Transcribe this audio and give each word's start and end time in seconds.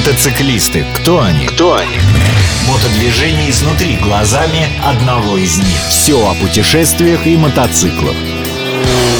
Мотоциклисты. 0.00 0.86
Кто 0.94 1.20
они? 1.20 1.46
Кто 1.46 1.74
они? 1.74 1.98
Мотодвижение 2.66 3.50
изнутри 3.50 3.96
глазами 3.96 4.66
одного 4.82 5.36
из 5.36 5.58
них. 5.58 5.78
Все 5.90 6.26
о 6.26 6.34
путешествиях 6.36 7.26
и 7.26 7.36
мотоциклах. 7.36 8.16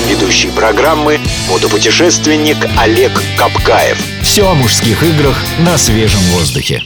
Ведущий 0.08 0.48
программы 0.48 1.20
мотопутешественник 1.50 2.56
Олег 2.78 3.12
Капкаев. 3.36 3.98
Все 4.22 4.50
о 4.50 4.54
мужских 4.54 5.02
играх 5.02 5.36
на 5.58 5.76
свежем 5.76 6.22
воздухе. 6.32 6.82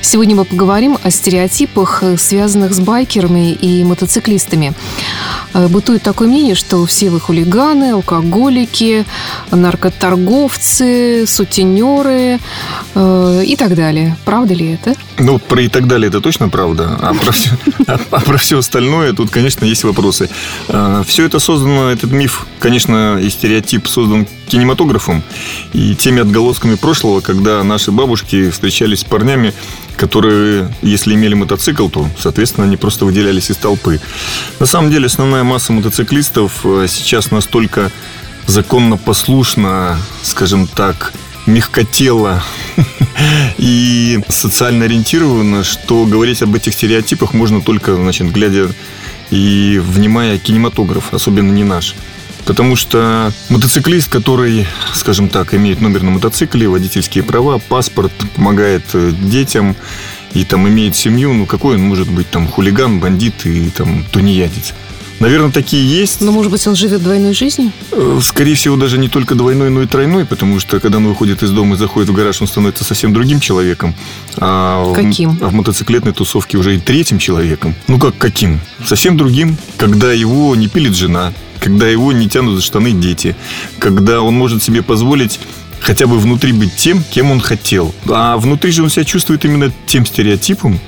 Сегодня 0.00 0.34
мы 0.34 0.46
поговорим 0.46 0.96
о 1.02 1.10
стереотипах, 1.10 2.02
связанных 2.16 2.72
с 2.72 2.80
байкерами 2.80 3.52
и 3.52 3.84
мотоциклистами. 3.84 4.72
Э, 5.52 5.68
бытует 5.68 6.02
такое 6.02 6.28
мнение, 6.28 6.54
что 6.54 6.84
все 6.86 7.10
вы 7.10 7.20
хулиганы, 7.20 7.92
алкоголики, 7.92 9.04
наркоторговцы, 9.50 11.24
сутенеры 11.26 12.38
э, 12.94 13.42
и 13.44 13.56
так 13.56 13.74
далее. 13.74 14.16
Правда 14.24 14.54
ли 14.54 14.72
это? 14.72 14.94
Ну, 15.18 15.38
про 15.38 15.62
и 15.62 15.68
так 15.68 15.86
далее 15.86 16.08
это 16.08 16.20
точно 16.20 16.48
правда. 16.48 16.96
А 17.00 17.14
про 17.14 17.32
все, 17.32 17.50
а, 17.86 17.98
а 18.10 18.20
про 18.20 18.38
все 18.38 18.58
остальное 18.58 19.12
тут, 19.12 19.30
конечно, 19.30 19.64
есть 19.64 19.84
вопросы. 19.84 20.30
А, 20.68 21.02
все 21.04 21.24
это 21.24 21.38
создано, 21.38 21.90
этот 21.90 22.12
миф, 22.12 22.46
конечно, 22.58 23.18
и 23.18 23.28
стереотип 23.30 23.88
создан 23.88 24.26
кинематографом 24.46 25.22
и 25.72 25.94
теми 25.94 26.20
отголосками 26.20 26.74
прошлого, 26.74 27.20
когда 27.20 27.62
наши 27.62 27.92
бабушки 27.92 28.50
встречались 28.50 29.00
с 29.00 29.04
парнями, 29.04 29.54
которые, 30.00 30.72
если 30.80 31.14
имели 31.14 31.34
мотоцикл, 31.34 31.88
то, 31.88 32.08
соответственно, 32.18 32.66
они 32.66 32.78
просто 32.78 33.04
выделялись 33.04 33.50
из 33.50 33.56
толпы. 33.56 34.00
На 34.58 34.64
самом 34.64 34.90
деле, 34.90 35.06
основная 35.06 35.44
масса 35.44 35.74
мотоциклистов 35.74 36.64
э, 36.64 36.86
сейчас 36.88 37.30
настолько 37.30 37.92
законно 38.46 38.96
послушна, 38.96 39.98
скажем 40.22 40.66
так, 40.66 41.12
мягкотела 41.44 42.42
и 43.58 44.20
социально 44.30 44.86
ориентирована, 44.86 45.64
что 45.64 46.06
говорить 46.06 46.40
об 46.40 46.54
этих 46.54 46.72
стереотипах 46.72 47.34
можно 47.34 47.60
только, 47.60 47.94
значит, 47.94 48.32
глядя 48.32 48.70
и 49.30 49.78
внимая 49.84 50.38
кинематограф, 50.38 51.12
особенно 51.12 51.52
не 51.52 51.64
наш. 51.64 51.94
Потому 52.44 52.76
что 52.76 53.32
мотоциклист, 53.48 54.10
который, 54.10 54.66
скажем 54.94 55.28
так, 55.28 55.54
имеет 55.54 55.80
номер 55.80 56.02
на 56.02 56.10
мотоцикле, 56.12 56.68
водительские 56.68 57.24
права, 57.24 57.58
паспорт, 57.58 58.12
помогает 58.34 58.82
э, 58.94 59.12
детям 59.12 59.76
и 60.32 60.44
там 60.44 60.68
имеет 60.68 60.96
семью, 60.96 61.32
ну 61.32 61.46
какой 61.46 61.76
он 61.76 61.82
может 61.82 62.10
быть 62.10 62.30
там 62.30 62.46
хулиган, 62.48 63.00
бандит 63.00 63.46
и 63.46 63.70
там 63.70 64.04
тунеядец? 64.10 64.74
Наверное, 65.20 65.50
такие 65.50 65.86
есть. 65.86 66.22
Но, 66.22 66.32
может 66.32 66.50
быть, 66.50 66.66
он 66.66 66.74
живет 66.74 67.02
двойной 67.02 67.34
жизнью? 67.34 67.72
Э, 67.92 68.18
скорее 68.22 68.54
всего, 68.54 68.76
даже 68.76 68.98
не 68.98 69.08
только 69.08 69.34
двойной, 69.34 69.68
но 69.68 69.82
и 69.82 69.86
тройной, 69.86 70.24
потому 70.24 70.58
что, 70.58 70.80
когда 70.80 70.96
он 70.96 71.06
выходит 71.06 71.42
из 71.42 71.50
дома 71.50 71.74
и 71.74 71.78
заходит 71.78 72.08
в 72.08 72.14
гараж, 72.14 72.40
он 72.40 72.48
становится 72.48 72.84
совсем 72.84 73.12
другим 73.12 73.38
человеком. 73.38 73.94
А 74.38 74.92
каким? 74.94 75.36
В, 75.36 75.44
а 75.44 75.48
в 75.48 75.52
мотоциклетной 75.52 76.12
тусовке 76.12 76.56
уже 76.56 76.76
и 76.76 76.80
третьим 76.80 77.18
человеком. 77.18 77.74
Ну, 77.86 77.98
как 77.98 78.16
каким? 78.16 78.60
Совсем 78.86 79.18
другим, 79.18 79.58
когда 79.76 80.10
его 80.10 80.56
не 80.56 80.68
пилит 80.68 80.96
жена, 80.96 81.34
когда 81.60 81.86
его 81.86 82.12
не 82.12 82.26
тянут 82.26 82.56
за 82.56 82.62
штаны 82.62 82.92
дети, 82.92 83.36
когда 83.78 84.22
он 84.22 84.34
может 84.34 84.62
себе 84.62 84.82
позволить 84.82 85.38
хотя 85.80 86.06
бы 86.06 86.18
внутри 86.18 86.52
быть 86.52 86.76
тем, 86.76 87.02
кем 87.02 87.30
он 87.30 87.40
хотел. 87.40 87.94
А 88.08 88.36
внутри 88.36 88.70
же 88.70 88.82
он 88.82 88.90
себя 88.90 89.04
чувствует 89.04 89.44
именно 89.44 89.72
тем 89.86 90.06
стереотипом, 90.06 90.80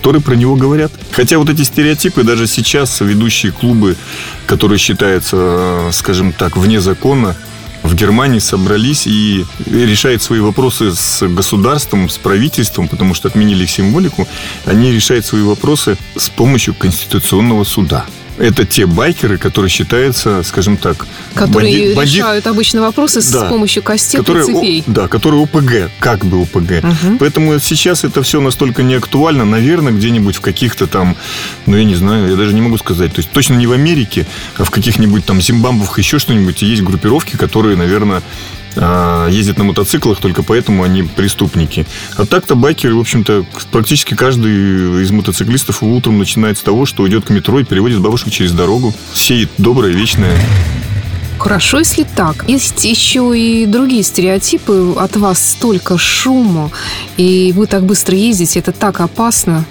которые 0.00 0.22
про 0.22 0.34
него 0.34 0.56
говорят. 0.56 0.90
Хотя 1.12 1.36
вот 1.36 1.50
эти 1.50 1.60
стереотипы 1.60 2.22
даже 2.22 2.46
сейчас 2.46 3.00
ведущие 3.02 3.52
клубы, 3.52 3.96
которые 4.46 4.78
считаются, 4.78 5.90
скажем 5.92 6.32
так, 6.32 6.56
вне 6.56 6.80
закона, 6.80 7.36
в 7.82 7.94
Германии 7.94 8.38
собрались 8.38 9.06
и 9.06 9.44
решают 9.70 10.22
свои 10.22 10.40
вопросы 10.40 10.94
с 10.94 11.28
государством, 11.28 12.08
с 12.08 12.16
правительством, 12.16 12.88
потому 12.88 13.12
что 13.12 13.28
отменили 13.28 13.64
их 13.64 13.70
символику, 13.70 14.26
они 14.64 14.90
решают 14.90 15.26
свои 15.26 15.42
вопросы 15.42 15.98
с 16.16 16.30
помощью 16.30 16.72
Конституционного 16.72 17.64
суда 17.64 18.06
это 18.40 18.64
те 18.64 18.86
байкеры, 18.86 19.38
которые 19.38 19.70
считаются, 19.70 20.42
скажем 20.42 20.76
так... 20.76 21.06
Которые 21.34 21.94
банди... 21.94 22.16
решают 22.16 22.46
обычно 22.46 22.80
вопросы 22.80 23.20
да, 23.32 23.46
с 23.46 23.48
помощью 23.48 23.82
костей 23.82 24.18
которые, 24.18 24.44
и 24.44 24.54
цепей. 24.54 24.84
Да, 24.86 25.08
которые 25.08 25.42
ОПГ, 25.42 25.90
как 25.98 26.24
бы 26.24 26.42
ОПГ. 26.42 26.84
Угу. 26.84 27.18
Поэтому 27.18 27.58
сейчас 27.58 28.02
это 28.02 28.22
все 28.22 28.40
настолько 28.40 28.82
не 28.82 28.94
актуально. 28.94 29.44
Наверное, 29.44 29.92
где-нибудь 29.92 30.36
в 30.36 30.40
каких-то 30.40 30.86
там, 30.86 31.16
ну, 31.66 31.76
я 31.76 31.84
не 31.84 31.94
знаю, 31.94 32.30
я 32.30 32.36
даже 32.36 32.54
не 32.54 32.62
могу 32.62 32.78
сказать. 32.78 33.12
То 33.12 33.18
есть 33.20 33.30
точно 33.30 33.54
не 33.54 33.66
в 33.66 33.72
Америке, 33.72 34.26
а 34.56 34.64
в 34.64 34.70
каких-нибудь 34.70 35.24
там 35.26 35.40
Зимбабвах 35.40 35.98
еще 35.98 36.18
что-нибудь. 36.18 36.62
Есть 36.62 36.82
группировки, 36.82 37.36
которые, 37.36 37.76
наверное, 37.76 38.22
ездят 38.76 39.58
на 39.58 39.64
мотоциклах, 39.64 40.20
только 40.20 40.42
поэтому 40.42 40.82
они 40.82 41.02
преступники. 41.02 41.86
А 42.16 42.26
так-то 42.26 42.54
байкеры, 42.54 42.94
в 42.94 43.00
общем-то, 43.00 43.44
практически 43.70 44.14
каждый 44.14 45.02
из 45.02 45.10
мотоциклистов 45.10 45.82
утром 45.82 46.18
начинает 46.18 46.58
с 46.58 46.62
того, 46.62 46.86
что 46.86 47.06
идет 47.08 47.26
к 47.26 47.30
метро 47.30 47.60
и 47.60 47.64
переводит 47.64 48.00
бабушек 48.00 48.32
через 48.32 48.52
дорогу. 48.52 48.94
Сеет 49.12 49.50
доброе, 49.58 49.92
вечное. 49.92 50.38
Хорошо, 51.38 51.78
если 51.78 52.04
так. 52.04 52.44
Есть 52.48 52.84
еще 52.84 53.32
и 53.34 53.64
другие 53.64 54.02
стереотипы. 54.02 54.94
От 54.98 55.16
вас 55.16 55.52
столько 55.52 55.96
шума, 55.96 56.70
и 57.16 57.52
вы 57.56 57.66
так 57.66 57.84
быстро 57.84 58.14
ездите, 58.14 58.58
это 58.58 58.72
так 58.72 59.00
опасно. 59.00 59.64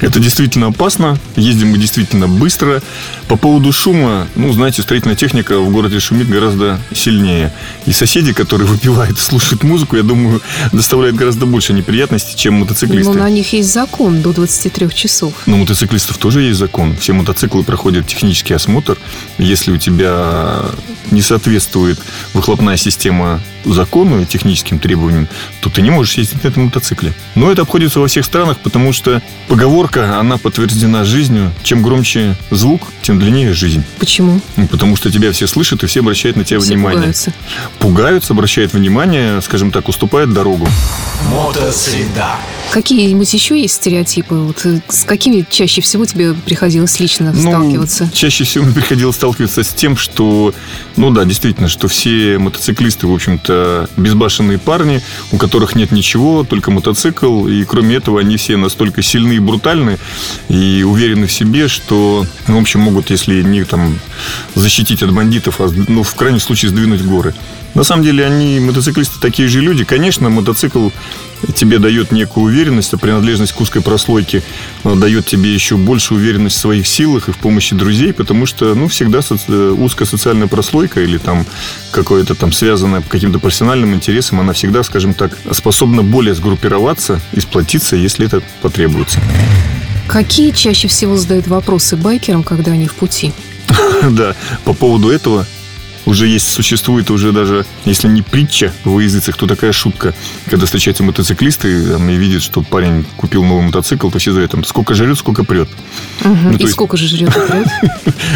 Это 0.00 0.18
действительно 0.18 0.68
опасно. 0.68 1.18
Ездим 1.36 1.68
мы 1.68 1.78
действительно 1.78 2.26
быстро. 2.28 2.82
По 3.28 3.36
поводу 3.36 3.72
шума, 3.72 4.26
ну, 4.34 4.52
знаете, 4.52 4.82
строительная 4.82 5.16
техника 5.16 5.58
в 5.58 5.70
городе 5.70 6.00
шумит 6.00 6.28
гораздо 6.28 6.78
сильнее. 6.94 7.52
И 7.86 7.92
соседи, 7.92 8.32
которые 8.32 8.66
выпивают 8.68 9.18
и 9.18 9.20
слушают 9.20 9.62
музыку, 9.62 9.96
я 9.96 10.02
думаю, 10.02 10.40
доставляют 10.72 11.16
гораздо 11.16 11.46
больше 11.46 11.72
неприятностей, 11.72 12.36
чем 12.36 12.54
мотоциклисты. 12.54 13.12
Но 13.12 13.18
на 13.18 13.30
них 13.30 13.52
есть 13.52 13.72
закон 13.72 14.22
до 14.22 14.32
23 14.32 14.90
часов. 14.94 15.34
Но 15.46 15.56
у 15.56 15.58
мотоциклистов 15.60 16.18
тоже 16.18 16.42
есть 16.42 16.58
закон. 16.58 16.96
Все 16.96 17.12
мотоциклы 17.12 17.62
проходят 17.62 18.06
технический 18.06 18.54
осмотр. 18.54 18.98
Если 19.38 19.72
у 19.72 19.76
тебя 19.76 20.62
не 21.10 21.22
соответствует 21.22 21.98
выхлопная 22.34 22.76
система 22.76 23.40
закону 23.64 24.22
и 24.22 24.24
техническим 24.24 24.78
требованиям, 24.78 25.28
то 25.60 25.70
ты 25.70 25.82
не 25.82 25.90
можешь 25.90 26.14
ездить 26.14 26.42
на 26.42 26.48
этом 26.48 26.64
мотоцикле. 26.64 27.12
Но 27.34 27.50
это 27.50 27.62
обходится 27.62 28.00
во 28.00 28.08
всех 28.08 28.24
странах, 28.24 28.58
потому 28.58 28.92
что 28.92 29.20
поговорка, 29.90 30.20
она 30.20 30.38
подтверждена 30.38 31.04
жизнью. 31.04 31.52
Чем 31.62 31.82
громче 31.82 32.36
звук, 32.50 32.82
тем 33.02 33.18
длиннее 33.18 33.52
жизнь. 33.52 33.82
Почему? 33.98 34.40
Ну, 34.56 34.66
потому 34.68 34.96
что 34.96 35.10
тебя 35.10 35.32
все 35.32 35.46
слышат 35.46 35.82
и 35.82 35.86
все 35.86 36.00
обращают 36.00 36.36
на 36.36 36.44
тебя 36.44 36.60
все 36.60 36.68
внимание. 36.68 37.00
Пугаются. 37.00 37.32
Пугаются, 37.78 38.32
обращают 38.32 38.72
внимание, 38.72 39.40
скажем 39.42 39.70
так, 39.70 39.88
уступают 39.88 40.32
дорогу. 40.32 40.68
Мотосреда. 41.30 42.36
Какие-нибудь 42.72 43.32
еще 43.34 43.60
есть 43.60 43.74
стереотипы? 43.74 44.34
Вот 44.36 44.64
э, 44.64 44.80
с 44.88 45.04
какими 45.04 45.44
чаще 45.50 45.80
всего 45.80 46.04
тебе 46.04 46.34
приходилось 46.34 47.00
лично 47.00 47.32
ну, 47.32 47.40
сталкиваться? 47.40 48.08
Чаще 48.14 48.44
всего 48.44 48.64
мне 48.64 48.74
приходилось 48.74 49.16
сталкиваться 49.16 49.64
с 49.64 49.70
тем, 49.70 49.96
что, 49.96 50.54
ну 50.96 51.10
да, 51.10 51.24
действительно, 51.24 51.68
что 51.68 51.88
все 51.88 52.38
мотоциклисты, 52.38 53.08
в 53.08 53.12
общем-то, 53.12 53.90
безбашенные 53.96 54.58
парни, 54.58 55.02
у 55.32 55.36
которых 55.36 55.74
нет 55.74 55.90
ничего, 55.90 56.44
только 56.44 56.70
мотоцикл, 56.70 57.48
и 57.48 57.64
кроме 57.64 57.96
этого 57.96 58.20
они 58.20 58.36
все 58.36 58.56
настолько 58.56 59.02
сильны 59.02 59.32
и 59.34 59.38
брутальны, 59.40 59.98
и 60.48 60.84
уверены 60.84 61.26
в 61.26 61.32
себе, 61.32 61.66
что, 61.66 62.24
ну, 62.46 62.58
в 62.58 62.60
общем, 62.60 62.80
могут, 62.80 63.10
если 63.10 63.42
не 63.42 63.64
там 63.64 63.98
защитить 64.54 65.02
от 65.02 65.12
бандитов, 65.12 65.60
а, 65.60 65.70
ну, 65.88 66.04
в 66.04 66.14
крайнем 66.14 66.40
случае 66.40 66.70
сдвинуть 66.70 67.02
горы. 67.02 67.34
На 67.74 67.84
самом 67.84 68.02
деле 68.02 68.26
они, 68.26 68.58
мотоциклисты, 68.60 69.20
такие 69.20 69.48
же 69.48 69.60
люди. 69.60 69.84
Конечно, 69.84 70.28
мотоцикл 70.28 70.88
тебе 71.54 71.78
дает 71.78 72.12
некую 72.12 72.44
уверенность, 72.44 72.92
а 72.94 72.98
принадлежность 72.98 73.52
к 73.52 73.60
узкой 73.60 73.82
прослойке 73.82 74.42
э, 74.84 74.94
дает 74.94 75.26
тебе 75.26 75.52
еще 75.52 75.76
больше 75.76 76.14
уверенность 76.14 76.56
в 76.56 76.60
своих 76.60 76.86
силах 76.86 77.28
и 77.28 77.32
в 77.32 77.38
помощи 77.38 77.74
друзей, 77.74 78.12
потому 78.12 78.46
что, 78.46 78.74
ну, 78.74 78.88
всегда 78.88 79.22
соци... 79.22 79.44
Э, 79.48 79.70
узкая 79.70 80.06
социальная 80.06 80.46
прослойка 80.46 81.00
или 81.00 81.18
там 81.18 81.46
какое-то 81.90 82.34
там 82.34 82.52
связанное 82.52 83.00
по 83.00 83.08
каким-то 83.08 83.38
профессиональным 83.38 83.94
интересам, 83.94 84.40
она 84.40 84.52
всегда, 84.52 84.82
скажем 84.82 85.14
так, 85.14 85.36
способна 85.52 86.02
более 86.02 86.34
сгруппироваться 86.34 87.20
и 87.32 87.40
сплотиться, 87.40 87.96
если 87.96 88.26
это 88.26 88.42
потребуется. 88.62 89.20
Какие 90.08 90.50
чаще 90.50 90.88
всего 90.88 91.16
задают 91.16 91.46
вопросы 91.46 91.96
байкерам, 91.96 92.42
когда 92.42 92.72
они 92.72 92.86
в 92.86 92.94
пути? 92.94 93.32
Да, 94.10 94.34
по 94.64 94.72
поводу 94.72 95.10
этого 95.10 95.46
уже 96.10 96.26
есть, 96.26 96.48
существует 96.48 97.10
уже 97.10 97.32
даже, 97.32 97.64
если 97.84 98.08
не 98.08 98.22
притча 98.22 98.72
в 98.84 98.98
языцах, 98.98 99.36
то 99.36 99.46
такая 99.46 99.72
шутка. 99.72 100.12
Когда 100.46 100.66
встречаются 100.66 101.04
мотоциклисты 101.04 101.86
там, 101.86 102.10
и 102.10 102.16
видят, 102.16 102.42
что 102.42 102.62
парень 102.62 103.06
купил 103.16 103.44
новый 103.44 103.62
мотоцикл, 103.62 104.10
то 104.10 104.18
все 104.18 104.32
говорят, 104.32 104.50
там, 104.50 104.64
сколько 104.64 104.94
жрет, 104.94 105.16
сколько 105.18 105.44
прет. 105.44 105.68
Угу. 106.24 106.34
Ну, 106.34 106.52
и 106.52 106.62
есть... 106.62 106.72
сколько 106.72 106.96
же 106.96 107.06
жрет 107.06 107.30
и 107.30 107.40
прет? 107.40 107.68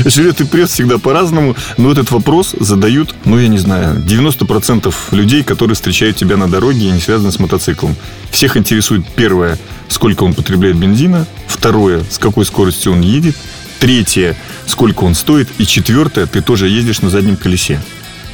Жрет 0.12 0.40
и 0.40 0.44
прет 0.44 0.70
всегда 0.70 0.98
по-разному, 0.98 1.56
но 1.76 1.90
этот 1.90 2.10
вопрос 2.12 2.54
задают, 2.58 3.14
ну, 3.24 3.38
я 3.38 3.48
не 3.48 3.58
знаю, 3.58 3.96
90% 3.96 4.94
людей, 5.10 5.42
которые 5.42 5.74
встречают 5.74 6.16
тебя 6.16 6.36
на 6.36 6.48
дороге 6.48 6.88
и 6.88 6.90
не 6.92 7.00
связаны 7.00 7.32
с 7.32 7.40
мотоциклом. 7.40 7.96
Всех 8.30 8.56
интересует 8.56 9.04
первое, 9.16 9.58
сколько 9.88 10.22
он 10.22 10.34
потребляет 10.34 10.76
бензина, 10.76 11.26
второе, 11.48 12.04
с 12.08 12.18
какой 12.18 12.44
скоростью 12.44 12.92
он 12.92 13.00
едет, 13.00 13.36
Третье, 13.78 14.36
сколько 14.66 15.04
он 15.04 15.14
стоит. 15.14 15.48
И 15.58 15.66
четвертое, 15.66 16.26
ты 16.26 16.40
тоже 16.40 16.68
ездишь 16.68 17.00
на 17.00 17.10
заднем 17.10 17.36
колесе. 17.36 17.82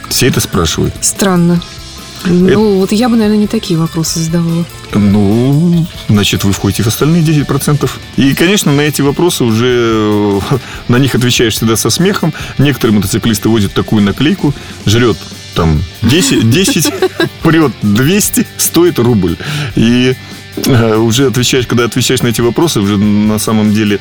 Все 0.09 0.29
это 0.29 0.41
спрашивают. 0.41 0.95
Странно. 1.01 1.61
Ну, 2.27 2.79
вот 2.79 2.93
я 2.93 3.09
бы, 3.09 3.17
наверное, 3.17 3.39
не 3.39 3.47
такие 3.47 3.79
вопросы 3.79 4.19
задавала. 4.19 4.67
Ну, 4.95 5.87
значит, 6.09 6.45
вы 6.45 6.53
входите 6.53 6.83
в 6.83 6.87
остальные 6.87 7.23
10%. 7.23 7.91
И, 8.17 8.35
конечно, 8.35 8.73
на 8.73 8.83
эти 8.83 9.01
вопросы 9.01 9.45
уже 9.45 9.67
э, 9.67 10.41
на 10.89 10.97
них 10.97 11.15
отвечаешь 11.15 11.55
всегда 11.55 11.77
со 11.77 11.89
смехом. 11.89 12.35
Некоторые 12.59 12.97
мотоциклисты 12.97 13.49
возят 13.49 13.73
такую 13.73 14.03
наклейку, 14.03 14.55
жрет 14.85 15.17
там 15.55 15.83
10, 16.03 16.51
10 16.51 16.93
прет 17.43 17.73
200, 17.83 18.47
стоит 18.59 18.99
рубль. 18.99 19.37
И 19.77 20.15
э, 20.57 20.97
уже 20.97 21.27
отвечаешь, 21.27 21.67
когда 21.67 21.85
отвечаешь 21.85 22.23
на 22.23 22.29
эти 22.29 22.43
вопросы, 22.43 22.81
уже 22.81 22.99
на 22.99 23.39
самом 23.39 23.73
деле 23.73 23.99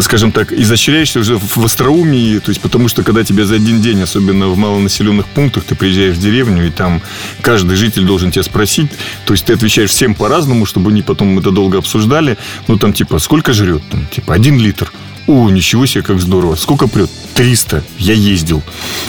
скажем 0.00 0.32
так, 0.32 0.52
изощряешься 0.52 1.20
уже 1.20 1.38
в 1.38 1.64
остроумии, 1.64 2.38
то 2.38 2.50
есть 2.50 2.60
потому 2.60 2.88
что 2.88 3.02
когда 3.02 3.24
тебя 3.24 3.44
за 3.44 3.56
один 3.56 3.80
день, 3.80 4.02
особенно 4.02 4.48
в 4.48 4.56
малонаселенных 4.56 5.26
пунктах, 5.26 5.64
ты 5.64 5.74
приезжаешь 5.74 6.16
в 6.16 6.20
деревню, 6.20 6.66
и 6.66 6.70
там 6.70 7.02
каждый 7.42 7.76
житель 7.76 8.04
должен 8.04 8.30
тебя 8.30 8.42
спросить, 8.42 8.90
то 9.24 9.32
есть 9.32 9.44
ты 9.44 9.52
отвечаешь 9.52 9.90
всем 9.90 10.14
по-разному, 10.14 10.66
чтобы 10.66 10.90
они 10.90 11.02
потом 11.02 11.38
это 11.38 11.50
долго 11.50 11.78
обсуждали, 11.78 12.36
ну 12.68 12.76
там 12.78 12.92
типа, 12.92 13.18
сколько 13.18 13.52
жрет? 13.52 13.82
Там, 13.90 14.06
типа, 14.06 14.34
один 14.34 14.58
литр. 14.58 14.92
О, 15.26 15.50
ничего 15.50 15.86
себе, 15.86 16.04
как 16.04 16.20
здорово. 16.20 16.54
Сколько 16.54 16.86
прет? 16.86 17.10
300. 17.34 17.82
Я 17.98 18.14
ездил. 18.14 18.62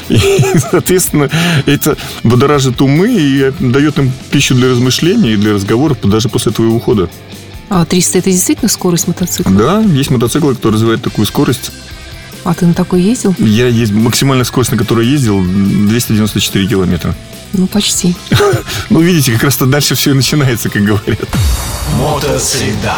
И, 0.09 0.19
соответственно, 0.71 1.29
это 1.67 1.95
будоражит 2.23 2.81
умы 2.81 3.13
и 3.13 3.51
дает 3.59 3.99
им 3.99 4.11
пищу 4.31 4.55
для 4.55 4.69
размышлений 4.69 5.33
и 5.33 5.37
для 5.37 5.53
разговоров 5.53 5.99
даже 6.03 6.27
после 6.27 6.51
твоего 6.51 6.75
ухода. 6.75 7.07
А 7.69 7.85
300 7.85 8.19
это 8.19 8.31
действительно 8.31 8.69
скорость 8.69 9.07
мотоцикла? 9.07 9.51
Да, 9.51 9.81
есть 9.81 10.09
мотоциклы, 10.09 10.55
которые 10.55 10.75
развивают 10.75 11.01
такую 11.01 11.25
скорость. 11.25 11.71
А 12.43 12.53
ты 12.53 12.65
на 12.65 12.73
такой 12.73 13.01
ездил? 13.01 13.35
Я 13.39 13.67
есть 13.67 13.91
максимальная 13.91 14.45
скорость, 14.45 14.71
на 14.71 14.77
которой 14.77 15.05
ездил, 15.05 15.43
294 15.43 16.67
километра. 16.67 17.13
Ну, 17.53 17.67
почти. 17.67 18.15
Ну, 18.89 19.01
видите, 19.01 19.33
как 19.33 19.43
раз-то 19.43 19.65
дальше 19.65 19.95
все 19.95 20.11
и 20.11 20.13
начинается, 20.13 20.69
как 20.69 20.83
говорят. 20.83 21.27
Мотосреда. 21.95 22.95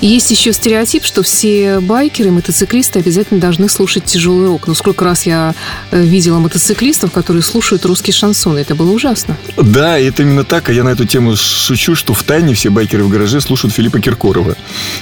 Есть 0.00 0.30
еще 0.30 0.52
стереотип, 0.52 1.04
что 1.04 1.24
все 1.24 1.80
байкеры, 1.80 2.30
мотоциклисты 2.30 3.00
обязательно 3.00 3.40
должны 3.40 3.68
слушать 3.68 4.04
тяжелый 4.04 4.46
рок. 4.46 4.68
Но 4.68 4.74
сколько 4.74 5.04
раз 5.04 5.26
я 5.26 5.56
э, 5.90 6.00
видела 6.00 6.38
мотоциклистов, 6.38 7.10
которые 7.10 7.42
слушают 7.42 7.84
русский 7.84 8.12
шансон. 8.12 8.58
Это 8.58 8.76
было 8.76 8.92
ужасно. 8.92 9.36
Да, 9.56 9.98
это 9.98 10.22
именно 10.22 10.44
так. 10.44 10.68
А 10.68 10.72
я 10.72 10.84
на 10.84 10.90
эту 10.90 11.04
тему 11.04 11.34
шучу, 11.36 11.96
что 11.96 12.14
в 12.14 12.22
тайне 12.22 12.54
все 12.54 12.70
байкеры 12.70 13.02
в 13.02 13.08
гараже 13.08 13.40
слушают 13.40 13.74
Филиппа 13.74 13.98
Киркорова. 13.98 14.54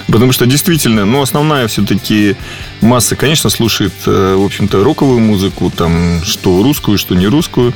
Потому 0.06 0.32
что 0.32 0.46
действительно, 0.46 1.04
ну, 1.04 1.20
основная 1.20 1.68
все-таки 1.68 2.34
масса, 2.80 3.16
конечно, 3.16 3.50
слушает, 3.50 3.92
э, 4.06 4.34
в 4.34 4.44
общем-то, 4.44 4.82
роковую 4.82 5.20
музыку, 5.20 5.70
там, 5.76 6.22
что 6.24 6.62
русскую, 6.62 6.96
что 6.96 7.14
не 7.14 7.26
русскую. 7.26 7.74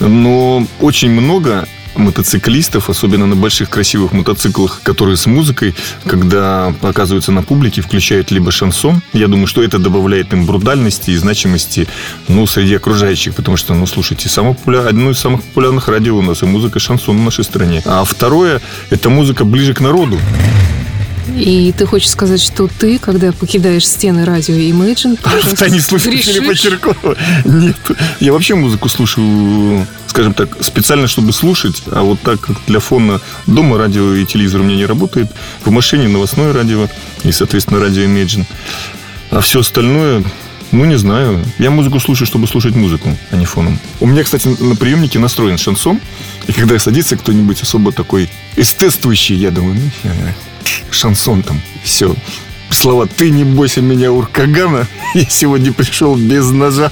Но 0.00 0.61
очень 0.80 1.10
много 1.10 1.66
мотоциклистов, 1.94 2.90
особенно 2.90 3.26
на 3.26 3.36
больших 3.36 3.70
красивых 3.70 4.12
мотоциклах, 4.12 4.80
которые 4.82 5.16
с 5.16 5.26
музыкой, 5.26 5.74
когда 6.06 6.74
оказываются 6.80 7.32
на 7.32 7.42
публике, 7.42 7.82
включают 7.82 8.30
либо 8.30 8.50
шансон. 8.50 9.02
Я 9.12 9.28
думаю, 9.28 9.46
что 9.46 9.62
это 9.62 9.78
добавляет 9.78 10.32
им 10.32 10.46
брутальности 10.46 11.10
и 11.10 11.16
значимости 11.16 11.88
ну, 12.28 12.46
среди 12.46 12.74
окружающих, 12.74 13.34
потому 13.34 13.56
что, 13.56 13.74
ну, 13.74 13.86
слушайте, 13.86 14.28
самое 14.28 14.54
популяр... 14.54 14.86
одно 14.86 15.10
из 15.10 15.18
самых 15.18 15.42
популярных 15.42 15.88
радио 15.88 16.16
у 16.16 16.22
нас 16.22 16.42
и 16.42 16.46
музыка 16.46 16.78
шансон 16.78 17.18
в 17.18 17.22
нашей 17.22 17.44
стране. 17.44 17.82
А 17.84 18.04
второе, 18.04 18.60
это 18.90 19.10
музыка 19.10 19.44
ближе 19.44 19.74
к 19.74 19.80
народу. 19.80 20.18
И 21.28 21.72
ты 21.76 21.86
хочешь 21.86 22.10
сказать, 22.10 22.42
что 22.42 22.68
ты, 22.68 22.98
когда 22.98 23.32
покидаешь 23.32 23.86
стены 23.86 24.24
радио 24.24 24.54
Imagine, 24.54 25.18
в 25.22 25.56
тайне 25.56 25.80
слушаешь 25.80 26.24
Филиппа? 26.24 27.16
Нет. 27.44 27.76
Я 28.20 28.32
вообще 28.32 28.54
музыку 28.54 28.88
слушаю, 28.88 29.86
скажем 30.08 30.34
так, 30.34 30.62
специально, 30.62 31.06
чтобы 31.06 31.32
слушать, 31.32 31.82
а 31.86 32.02
вот 32.02 32.20
так, 32.20 32.40
как 32.40 32.56
для 32.66 32.80
фона 32.80 33.20
дома 33.46 33.78
радио 33.78 34.14
и 34.14 34.24
телевизор 34.24 34.60
у 34.60 34.64
меня 34.64 34.76
не 34.76 34.86
работает, 34.86 35.30
в 35.64 35.70
машине 35.70 36.08
новостное 36.08 36.52
радио 36.52 36.88
и, 37.24 37.32
соответственно, 37.32 37.80
радио 37.80 38.02
Imagine. 38.02 38.44
А 39.30 39.40
все 39.40 39.60
остальное, 39.60 40.22
ну, 40.72 40.84
не 40.84 40.98
знаю. 40.98 41.44
Я 41.58 41.70
музыку 41.70 42.00
слушаю, 42.00 42.26
чтобы 42.26 42.46
слушать 42.46 42.74
музыку, 42.74 43.16
а 43.30 43.36
не 43.36 43.46
фоном. 43.46 43.78
У 44.00 44.06
меня, 44.06 44.24
кстати, 44.24 44.48
на 44.48 44.76
приемнике 44.76 45.18
настроен 45.18 45.56
шансон. 45.56 46.00
И 46.46 46.52
когда 46.52 46.78
садится 46.78 47.16
кто-нибудь 47.16 47.62
особо 47.62 47.92
такой 47.92 48.28
эстетствующий, 48.56 49.36
я 49.36 49.50
думаю, 49.50 49.76
ну, 49.76 50.10
шансон 50.90 51.42
там, 51.42 51.60
все. 51.82 52.14
Слова 52.70 53.06
«ты 53.06 53.30
не 53.30 53.44
бойся 53.44 53.82
меня, 53.82 54.10
Уркагана», 54.12 54.86
я 55.14 55.26
сегодня 55.28 55.72
пришел 55.72 56.16
без 56.16 56.50
ножа. 56.50 56.90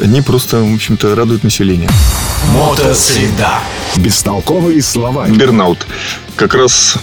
Они 0.00 0.20
просто, 0.20 0.58
в 0.58 0.74
общем-то, 0.74 1.14
радуют 1.14 1.44
население. 1.44 1.88
Мотосреда. 2.52 3.60
Бестолковые 3.96 4.82
слова. 4.82 5.28
Бернаут. 5.28 5.86
Как 6.34 6.54
раз 6.54 6.98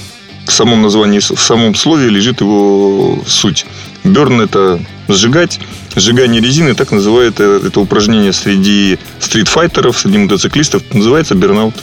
в 0.46 0.52
самом 0.52 0.82
названии, 0.82 1.20
в 1.20 1.42
самом 1.42 1.76
слове 1.76 2.10
лежит 2.10 2.42
его 2.42 3.20
суть. 3.26 3.66
Берн– 4.04 4.42
это 4.42 4.80
сжигать. 5.08 5.60
Сжигание 5.96 6.42
резины, 6.42 6.74
так 6.76 6.92
называют 6.92 7.40
это 7.40 7.80
упражнение 7.80 8.34
среди 8.34 9.00
стритфайтеров, 9.20 9.98
среди 9.98 10.18
мотоциклистов. 10.18 10.84
Называется 10.92 11.36
бернаут. 11.36 11.76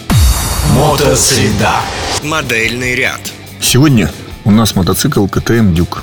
Мотосреда. 0.74 1.76
Модельный 2.22 2.94
ряд. 2.94 3.32
Сегодня 3.60 4.10
у 4.44 4.50
нас 4.50 4.74
мотоцикл 4.74 5.26
КТМ 5.26 5.74
Дюк. 5.74 6.02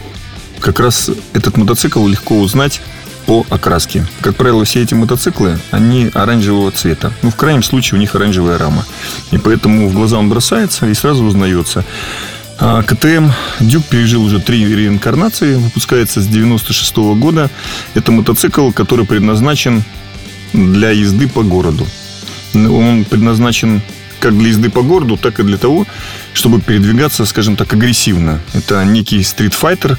Как 0.60 0.80
раз 0.80 1.10
этот 1.34 1.58
мотоцикл 1.58 2.06
легко 2.08 2.40
узнать 2.40 2.82
по 3.26 3.46
окраске. 3.50 4.06
Как 4.22 4.36
правило, 4.36 4.64
все 4.64 4.84
эти 4.84 4.94
мотоциклы, 4.94 5.60
они 5.72 6.10
оранжевого 6.14 6.72
цвета. 6.72 7.12
Ну, 7.24 7.32
в 7.32 7.36
крайнем 7.36 7.64
случае, 7.64 7.98
у 7.98 8.00
них 8.00 8.16
оранжевая 8.16 8.58
рама. 8.58 8.86
И 9.32 9.38
поэтому 9.38 9.90
в 9.90 9.94
глаза 9.94 10.18
он 10.18 10.30
бросается 10.30 10.88
и 10.88 10.94
сразу 10.94 11.26
узнается. 11.26 11.84
А 12.60 12.84
КТМ 12.84 13.32
Дюк 13.60 13.86
пережил 13.86 14.24
уже 14.24 14.40
три 14.40 14.64
реинкарнации, 14.64 15.56
выпускается 15.56 16.22
с 16.22 16.28
96 16.28 16.98
-го 16.98 17.16
года. 17.16 17.50
Это 17.96 18.12
мотоцикл, 18.12 18.72
который 18.72 19.06
предназначен 19.06 19.84
для 20.54 20.92
езды 20.92 21.28
по 21.28 21.44
городу. 21.44 21.86
Он 22.54 23.04
предназначен 23.04 23.82
как 24.20 24.38
для 24.38 24.50
езды 24.50 24.70
по 24.70 24.82
городу, 24.82 25.18
так 25.18 25.40
и 25.40 25.44
для 25.44 25.58
того, 25.58 25.86
чтобы 26.34 26.62
передвигаться, 26.62 27.26
скажем 27.26 27.56
так, 27.56 27.72
агрессивно. 27.74 28.40
Это 28.54 28.84
некий 28.86 29.24
стритфайтер, 29.24 29.98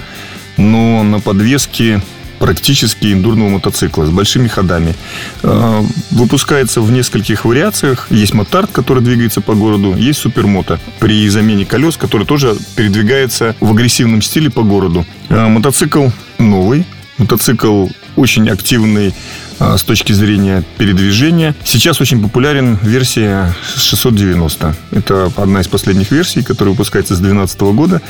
но 0.56 1.02
на 1.02 1.20
подвеске 1.20 2.02
практически 2.38 3.12
эндурного 3.12 3.48
мотоцикла 3.48 4.06
с 4.06 4.10
большими 4.10 4.48
ходами. 4.48 4.94
А, 5.42 5.84
выпускается 6.10 6.80
в 6.80 6.90
нескольких 6.90 7.44
вариациях. 7.44 8.06
Есть 8.10 8.34
мотард, 8.34 8.70
который 8.70 9.02
двигается 9.02 9.40
по 9.40 9.54
городу, 9.54 9.94
есть 9.96 10.20
супермото 10.20 10.78
при 10.98 11.28
замене 11.28 11.64
колес, 11.64 11.96
который 11.96 12.26
тоже 12.26 12.56
передвигается 12.76 13.54
в 13.60 13.70
агрессивном 13.72 14.22
стиле 14.22 14.50
по 14.50 14.62
городу. 14.62 15.04
А, 15.28 15.48
мотоцикл 15.48 16.08
новый, 16.38 16.84
мотоцикл 17.18 17.88
очень 18.16 18.48
активный 18.48 19.14
с 19.58 19.82
точки 19.82 20.12
зрения 20.12 20.62
передвижения. 20.76 21.54
Сейчас 21.64 22.00
очень 22.00 22.22
популярен 22.22 22.78
версия 22.82 23.54
690. 23.76 24.74
Это 24.92 25.32
одна 25.36 25.60
из 25.60 25.68
последних 25.68 26.10
версий, 26.10 26.42
которая 26.42 26.72
выпускается 26.72 27.14
с 27.14 27.18
2012 27.18 27.60
года. 27.74 28.02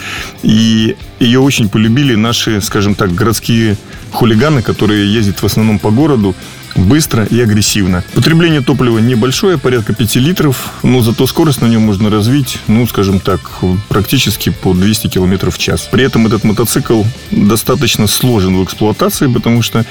И 0.42 0.96
ее 1.20 1.40
очень 1.40 1.68
полюбили 1.68 2.14
наши, 2.14 2.60
скажем 2.60 2.94
так, 2.94 3.14
городские 3.14 3.76
хулиганы, 4.12 4.62
которые 4.62 5.12
ездят 5.12 5.42
в 5.42 5.46
основном 5.46 5.78
по 5.78 5.90
городу 5.90 6.34
быстро 6.78 7.24
и 7.24 7.40
агрессивно. 7.40 8.04
Потребление 8.14 8.60
топлива 8.60 8.98
небольшое, 8.98 9.58
порядка 9.58 9.94
5 9.94 10.16
литров, 10.16 10.72
но 10.82 11.00
зато 11.02 11.26
скорость 11.26 11.60
на 11.60 11.66
нем 11.66 11.82
можно 11.82 12.10
развить, 12.10 12.58
ну, 12.66 12.86
скажем 12.86 13.20
так, 13.20 13.40
практически 13.88 14.50
по 14.50 14.74
200 14.74 15.08
км 15.08 15.50
в 15.50 15.58
час. 15.58 15.88
При 15.90 16.04
этом 16.04 16.26
этот 16.26 16.44
мотоцикл 16.44 17.02
достаточно 17.30 18.06
сложен 18.06 18.56
в 18.56 18.64
эксплуатации, 18.64 19.26
потому 19.26 19.62
что 19.62 19.84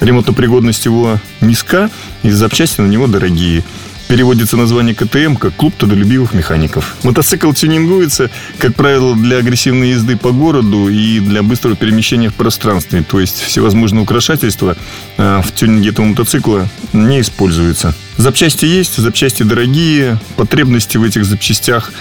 ремонтопригодность 0.00 0.84
его 0.84 1.18
низка, 1.40 1.90
и 2.22 2.30
запчасти 2.30 2.80
на 2.80 2.86
него 2.86 3.06
дорогие 3.06 3.64
переводится 4.10 4.56
название 4.56 4.92
КТМ 4.92 5.36
как 5.36 5.54
«Клуб 5.54 5.72
трудолюбивых 5.78 6.34
механиков». 6.34 6.96
Мотоцикл 7.04 7.52
тюнингуется, 7.52 8.28
как 8.58 8.74
правило, 8.74 9.14
для 9.14 9.36
агрессивной 9.36 9.90
езды 9.90 10.16
по 10.16 10.32
городу 10.32 10.88
и 10.88 11.20
для 11.20 11.44
быстрого 11.44 11.76
перемещения 11.76 12.28
в 12.28 12.34
пространстве. 12.34 13.04
То 13.08 13.20
есть 13.20 13.40
всевозможные 13.40 14.02
украшательства 14.02 14.76
а, 15.16 15.42
в 15.42 15.52
тюнинге 15.52 15.90
этого 15.90 16.06
мотоцикла 16.06 16.68
не 16.92 17.20
используются. 17.20 17.94
Запчасти 18.16 18.64
есть, 18.64 18.96
запчасти 18.96 19.44
дорогие, 19.44 20.18
потребности 20.34 20.96
в 20.96 21.04
этих 21.04 21.24
запчастях, 21.24 21.92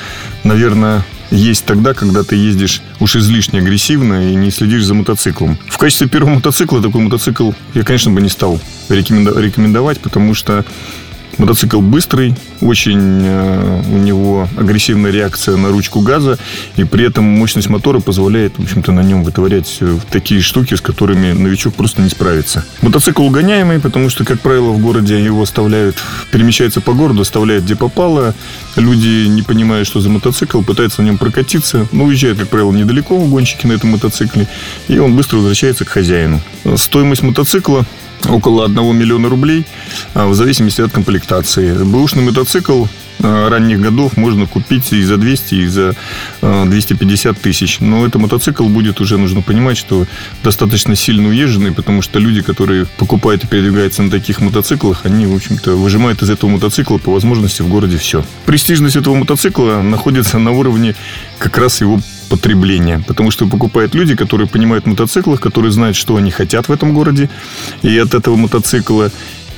наверное, 0.43 1.05
есть 1.29 1.65
тогда, 1.65 1.93
когда 1.93 2.23
ты 2.23 2.35
ездишь 2.35 2.81
уж 2.99 3.17
излишне 3.17 3.59
агрессивно 3.59 4.31
и 4.31 4.35
не 4.35 4.49
следишь 4.49 4.83
за 4.83 4.95
мотоциклом. 4.95 5.59
В 5.67 5.77
качестве 5.77 6.07
первого 6.07 6.33
мотоцикла 6.33 6.81
такой 6.81 7.01
мотоцикл 7.01 7.51
я, 7.75 7.83
конечно, 7.83 8.09
бы 8.09 8.19
не 8.19 8.29
стал 8.29 8.59
рекомендовать, 8.89 9.99
потому 9.99 10.33
что 10.33 10.65
Мотоцикл 11.39 11.79
быстрый, 11.79 12.35
очень 12.59 13.21
э, 13.23 13.81
у 13.89 13.97
него 13.97 14.49
агрессивная 14.57 15.09
реакция 15.09 15.55
на 15.55 15.69
ручку 15.69 16.01
газа, 16.01 16.37
и 16.75 16.83
при 16.83 17.05
этом 17.05 17.23
мощность 17.23 17.69
мотора 17.69 18.01
позволяет, 18.01 18.57
в 18.57 18.63
общем-то, 18.63 18.91
на 18.91 18.99
нем 18.99 19.23
вытворять 19.23 19.77
э, 19.79 19.97
такие 20.11 20.41
штуки, 20.41 20.75
с 20.75 20.81
которыми 20.81 21.31
новичок 21.31 21.75
просто 21.75 22.01
не 22.01 22.09
справится. 22.09 22.65
Мотоцикл 22.81 23.23
угоняемый, 23.23 23.79
потому 23.79 24.09
что, 24.09 24.25
как 24.25 24.41
правило, 24.41 24.71
в 24.71 24.79
городе 24.79 25.23
его 25.23 25.43
оставляют, 25.43 25.95
перемещается 26.29 26.81
по 26.81 26.91
городу, 26.91 27.21
оставляют 27.21 27.63
где 27.63 27.77
попало. 27.77 28.35
Люди, 28.75 29.27
не 29.27 29.41
понимая, 29.41 29.85
что 29.85 30.01
за 30.01 30.09
мотоцикл, 30.09 30.61
пытаются 30.61 31.01
на 31.01 31.05
нем 31.05 31.17
прокатиться, 31.17 31.87
но 31.93 32.03
уезжают, 32.03 32.37
как 32.37 32.49
правило, 32.49 32.73
недалеко 32.73 33.17
гонщики 33.17 33.65
на 33.65 33.71
этом 33.71 33.91
мотоцикле, 33.91 34.45
и 34.89 34.99
он 34.99 35.15
быстро 35.15 35.37
возвращается 35.37 35.85
к 35.85 35.89
хозяину. 35.89 36.41
Стоимость 36.75 37.23
мотоцикла 37.23 37.85
около 38.27 38.65
1 38.65 38.95
миллиона 38.95 39.29
рублей, 39.29 39.65
а, 40.13 40.27
в 40.27 40.35
зависимости 40.35 40.81
от 40.81 40.91
комплектации. 40.91 41.83
Бэушный 41.83 42.23
мотоцикл 42.23 42.85
а, 43.21 43.49
ранних 43.49 43.81
годов 43.81 44.17
можно 44.17 44.45
купить 44.47 44.93
и 44.93 45.03
за 45.03 45.17
200, 45.17 45.55
и 45.55 45.67
за 45.67 45.95
250 46.41 47.37
а, 47.37 47.39
тысяч. 47.39 47.79
Но 47.79 48.05
это 48.05 48.19
мотоцикл 48.19 48.65
будет 48.65 49.01
уже, 49.01 49.17
нужно 49.17 49.41
понимать, 49.41 49.77
что 49.77 50.05
достаточно 50.43 50.95
сильно 50.95 51.29
уезженный, 51.29 51.71
потому 51.71 52.01
что 52.01 52.19
люди, 52.19 52.41
которые 52.41 52.85
покупают 52.85 53.43
и 53.43 53.47
передвигаются 53.47 54.03
на 54.03 54.11
таких 54.11 54.41
мотоциклах, 54.41 55.05
они, 55.05 55.25
в 55.25 55.35
общем-то, 55.35 55.75
выжимают 55.75 56.21
из 56.21 56.29
этого 56.29 56.49
мотоцикла 56.49 56.97
по 56.97 57.11
возможности 57.11 57.61
в 57.61 57.67
городе 57.67 57.97
все. 57.97 58.23
Престижность 58.45 58.95
этого 58.95 59.15
мотоцикла 59.15 59.81
находится 59.81 60.39
на 60.39 60.51
уровне 60.51 60.95
как 61.37 61.57
раз 61.57 61.81
его 61.81 61.99
потребления. 62.29 63.03
Потому 63.07 63.31
что 63.31 63.47
покупают 63.47 63.95
люди, 63.95 64.15
которые 64.15 64.47
понимают 64.47 64.85
в 64.85 64.87
мотоциклах, 64.87 65.41
которые 65.41 65.71
знают, 65.71 65.95
что 65.95 66.15
они 66.15 66.31
хотят 66.31 66.69
в 66.69 66.71
этом 66.71 66.93
городе. 66.93 67.29
И 67.81 67.97
от 67.97 68.13
этого 68.13 68.35
мотоцикла 68.35 69.11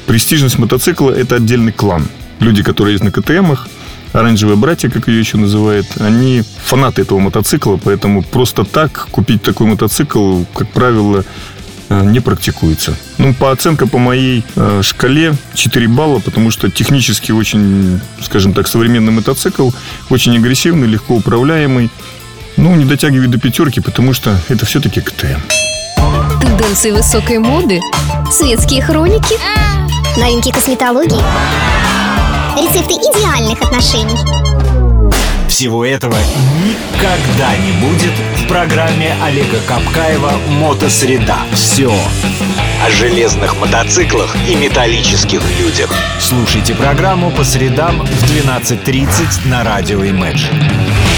престижность 0.05 0.59
мотоцикла– 0.59 1.11
это 1.11 1.35
отдельный 1.35 1.71
клан. 1.71 2.07
Люди, 2.39 2.63
которые 2.63 2.93
есть 2.93 3.03
на 3.03 3.11
КТМах, 3.11 3.67
оранжевые 4.13 4.57
братья, 4.57 4.89
как 4.89 5.07
ее 5.07 5.19
еще 5.19 5.37
называют, 5.37 5.87
они 5.99 6.43
фанаты 6.65 7.03
этого 7.03 7.19
мотоцикла, 7.19 7.79
поэтому 7.81 8.23
просто 8.23 8.63
так 8.63 9.07
купить 9.11 9.41
такой 9.41 9.67
мотоцикл, 9.67 10.43
как 10.53 10.69
правило, 10.69 11.23
э, 11.89 12.03
не 12.05 12.19
практикуется. 12.19 12.95
Ну, 13.17 13.33
по 13.33 13.51
оценкам 13.51 13.89
по 13.89 13.99
моей 13.99 14.43
э, 14.55 14.81
шкале 14.83 15.35
4 15.53 15.87
балла, 15.87 16.19
потому 16.19 16.51
что 16.51 16.69
технически 16.69 17.31
очень, 17.31 18.01
скажем 18.21 18.53
так, 18.53 18.67
современный 18.67 19.11
мотоцикл, 19.11 19.69
очень 20.09 20.35
агрессивный, 20.35 20.87
легко 20.87 21.15
управляемый, 21.15 21.89
ну, 22.57 22.75
не 22.75 22.85
дотягивает 22.85 23.29
до 23.29 23.37
пятерки, 23.37 23.79
потому 23.79 24.13
что 24.13 24.39
это 24.49 24.65
все-таки 24.65 25.01
КТМ. 25.01 25.41
Тенденции 26.41 26.91
высокой 26.91 27.39
моды, 27.39 27.79
светские 28.31 28.81
хроники, 28.81 29.35
новинки 30.17 30.51
косметологии, 30.51 31.21
рецепты 32.57 32.93
идеальных 32.93 33.61
отношений. 33.61 34.17
Всего 35.47 35.85
этого 35.85 36.15
никогда 36.63 37.55
не 37.57 37.71
будет 37.73 38.13
в 38.37 38.47
программе 38.47 39.13
Олега 39.21 39.59
Капкаева 39.67 40.31
«Мотосреда». 40.47 41.37
Все 41.53 41.93
о 42.83 42.89
железных 42.89 43.59
мотоциклах 43.59 44.35
и 44.49 44.55
металлических 44.55 45.41
людях. 45.59 45.93
Слушайте 46.19 46.73
программу 46.73 47.29
по 47.31 47.43
средам 47.43 48.03
в 48.05 48.23
12.30 48.31 49.47
на 49.47 49.63
радио 49.63 50.03
Imagine. 50.03 51.10